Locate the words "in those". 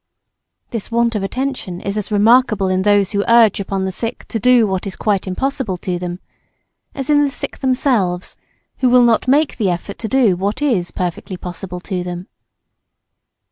2.69-3.11